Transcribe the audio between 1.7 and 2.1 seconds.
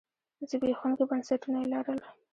لرل.